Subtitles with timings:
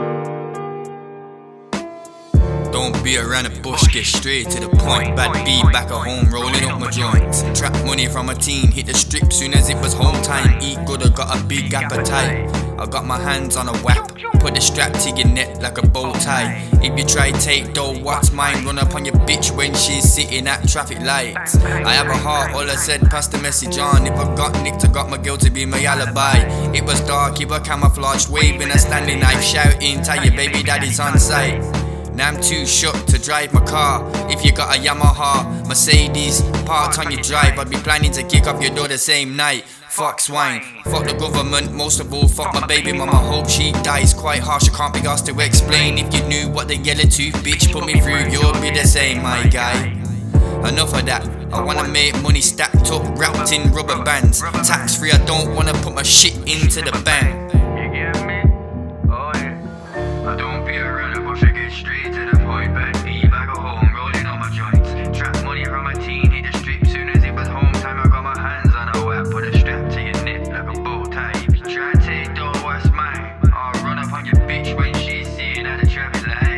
[0.00, 0.39] thank you
[2.80, 5.14] don't be around the bush, get straight to the point.
[5.14, 7.42] Bad B back at home, rolling up my joints.
[7.58, 10.58] Trap money from a teen, hit the strip soon as it was home time.
[10.62, 12.48] Eat good, I got a big appetite.
[12.78, 15.86] I got my hands on a whap, put the strap to your neck like a
[15.86, 16.66] bow tie.
[16.82, 18.64] If you try take though, what's mine?
[18.64, 21.56] Run up on your bitch when she's sitting at traffic lights.
[21.56, 24.06] I have a heart, all I said, pass the message on.
[24.06, 26.38] If I got nicked, I got my girl to be my alibi.
[26.72, 30.98] It was dark, it was camouflaged, waving a Stanley knife, shouting, tell your baby daddy's
[30.98, 31.60] on sight.
[32.20, 34.06] Now I'm too shook to drive my car.
[34.30, 38.46] If you got a Yamaha, Mercedes, parked on you drive, I'd be planning to kick
[38.46, 39.64] off your door the same night.
[39.88, 43.16] Fuck swine, fuck the government, most of all, fuck my baby mama.
[43.16, 44.68] Hope she dies quite harsh.
[44.68, 45.96] I can't be asked to explain.
[45.96, 49.22] If you knew what the yellow tooth bitch put me through, you'll be the same,
[49.22, 49.86] my guy.
[50.68, 51.26] Enough of that.
[51.54, 54.40] I wanna make money stacked up, wrapped in rubber bands.
[54.68, 57.09] Tax free, I don't wanna put my shit into the bank.
[76.02, 76.49] If you